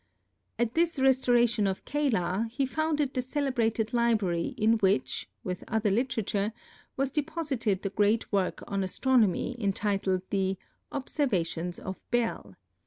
At 0.57 0.73
this 0.73 0.97
restoration 0.97 1.67
of 1.67 1.85
Calah, 1.85 2.47
he 2.49 2.65
founded 2.65 3.13
the 3.13 3.21
celebrated 3.21 3.93
library 3.93 4.55
in 4.57 4.79
which, 4.79 5.29
with 5.43 5.63
other 5.67 5.91
literature, 5.91 6.53
was 6.97 7.11
deposited 7.11 7.83
the 7.83 7.91
great 7.91 8.31
work 8.31 8.63
on 8.67 8.83
astronomy, 8.83 9.55
entitled 9.63 10.23
the 10.31 10.57
"Observations 10.91 11.77
of 11.77 12.01
Bel." 12.09 12.55